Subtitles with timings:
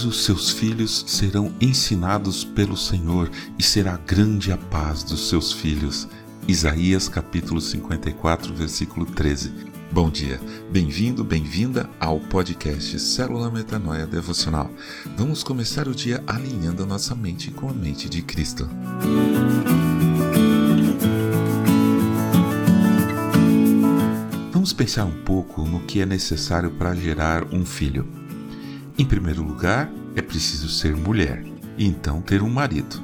[0.00, 5.52] Todos os seus filhos serão ensinados pelo Senhor e será grande a paz dos seus
[5.52, 6.08] filhos.
[6.48, 9.52] Isaías capítulo 54, versículo 13.
[9.92, 10.40] Bom dia,
[10.72, 14.70] bem-vindo, bem-vinda ao podcast Célula Metanoia Devocional.
[15.18, 18.66] Vamos começar o dia alinhando a nossa mente com a mente de Cristo.
[24.50, 28.19] Vamos pensar um pouco no que é necessário para gerar um filho.
[29.00, 31.42] Em primeiro lugar, é preciso ser mulher
[31.78, 33.02] e então ter um marido.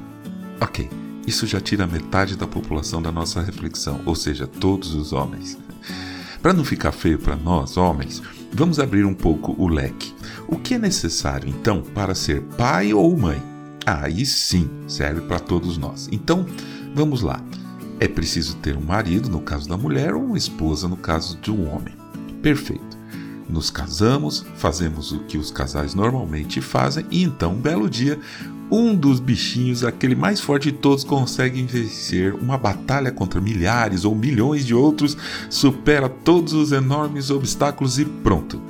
[0.61, 0.87] Ok,
[1.25, 5.57] isso já tira metade da população da nossa reflexão, ou seja, todos os homens.
[6.39, 8.21] Para não ficar feio para nós, homens,
[8.53, 10.13] vamos abrir um pouco o leque.
[10.47, 13.41] O que é necessário, então, para ser pai ou mãe?
[13.83, 16.07] Aí sim, serve para todos nós.
[16.11, 16.45] Então,
[16.93, 17.43] vamos lá.
[17.99, 21.49] É preciso ter um marido, no caso da mulher, ou uma esposa, no caso de
[21.49, 21.95] um homem.
[22.43, 22.96] Perfeito.
[23.49, 28.19] Nos casamos, fazemos o que os casais normalmente fazem e então, um belo dia,
[28.69, 34.13] um dos bichinhos, aquele mais forte de todos, consegue vencer uma batalha contra milhares ou
[34.13, 35.17] milhões de outros,
[35.49, 38.61] supera todos os enormes obstáculos e pronto,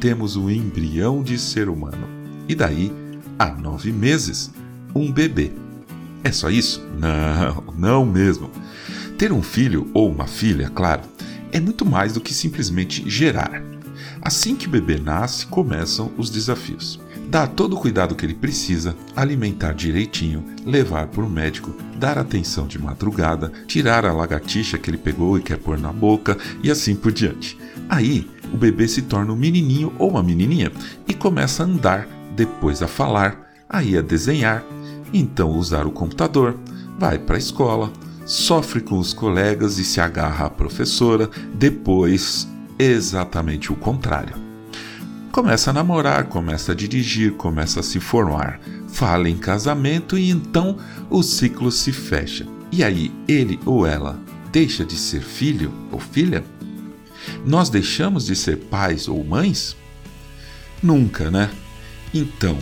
[0.00, 2.06] temos o embrião de ser humano.
[2.48, 2.92] E daí,
[3.38, 4.50] há nove meses,
[4.94, 5.52] um bebê.
[6.22, 6.86] É só isso?
[6.98, 8.50] Não, não mesmo.
[9.16, 11.02] Ter um filho ou uma filha, claro,
[11.50, 13.62] é muito mais do que simplesmente gerar.
[14.26, 16.98] Assim que o bebê nasce, começam os desafios.
[17.28, 22.66] Dar todo o cuidado que ele precisa, alimentar direitinho, levar para o médico, dar atenção
[22.66, 26.96] de madrugada, tirar a lagartixa que ele pegou e quer pôr na boca e assim
[26.96, 27.56] por diante.
[27.88, 30.72] Aí, o bebê se torna um menininho ou uma menininha
[31.06, 34.64] e começa a andar, depois a falar, aí a desenhar,
[35.14, 36.58] então usar o computador,
[36.98, 37.92] vai para a escola,
[38.24, 44.34] sofre com os colegas e se agarra à professora, depois exatamente o contrário.
[45.32, 50.78] Começa a namorar, começa a dirigir, começa a se formar, fala em casamento e então
[51.10, 52.46] o ciclo se fecha.
[52.72, 54.18] E aí ele ou ela
[54.50, 56.42] deixa de ser filho ou filha?
[57.44, 59.76] Nós deixamos de ser pais ou mães?
[60.82, 61.50] Nunca, né?
[62.14, 62.58] Então,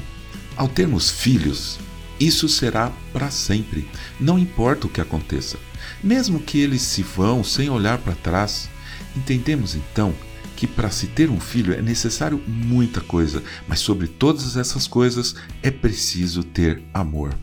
[0.57, 1.79] ao termos filhos,
[2.19, 3.89] isso será para sempre,
[4.19, 5.59] não importa o que aconteça.
[6.03, 8.69] Mesmo que eles se vão sem olhar para trás,
[9.17, 10.15] Entendemos então
[10.57, 15.35] que para se ter um filho é necessário muita coisa, mas sobre todas essas coisas
[15.63, 17.35] é preciso ter amor.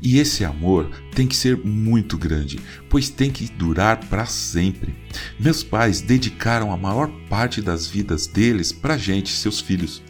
[0.00, 2.60] E esse amor tem que ser muito grande,
[2.90, 4.94] pois tem que durar para sempre.
[5.40, 10.02] Meus pais dedicaram a maior parte das vidas deles para gente, seus filhos.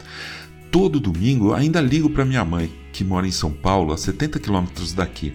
[0.70, 4.92] Todo domingo ainda ligo para minha mãe, que mora em São Paulo, a 70 quilômetros
[4.92, 5.32] daqui.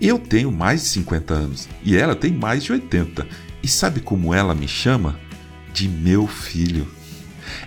[0.00, 3.26] Eu tenho mais de 50 anos e ela tem mais de 80
[3.62, 5.18] e sabe como ela me chama?
[5.72, 6.88] De meu filho.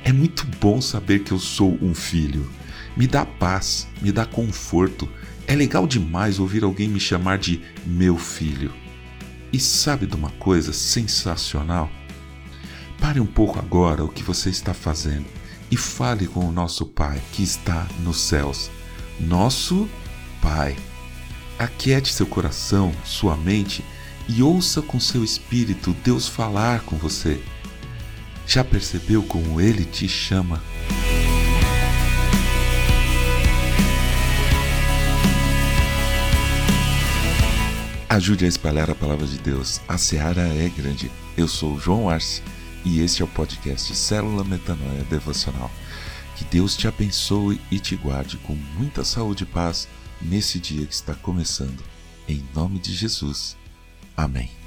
[0.03, 2.50] É muito bom saber que eu sou um filho.
[2.96, 5.09] Me dá paz, me dá conforto.
[5.47, 8.74] É legal demais ouvir alguém me chamar de meu filho.
[9.52, 11.90] E sabe de uma coisa sensacional?
[13.00, 15.25] Pare um pouco agora o que você está fazendo
[15.69, 18.69] e fale com o nosso Pai que está nos céus.
[19.19, 19.90] Nosso
[20.41, 20.75] Pai.
[21.58, 23.84] Aquiete seu coração, sua mente
[24.34, 27.44] e ouça com seu espírito Deus falar com você.
[28.47, 30.62] Já percebeu como ele te chama?
[38.08, 39.81] Ajude a espalhar a palavra de Deus.
[39.88, 41.12] A seara é grande.
[41.36, 42.41] Eu sou João Arce
[42.86, 45.72] e este é o podcast Célula Metanoia Devocional.
[46.38, 49.90] Que Deus te abençoe e te guarde com muita saúde e paz
[50.22, 51.84] nesse dia que está começando.
[52.28, 53.60] Em nome de Jesus.
[54.17, 54.60] Amém.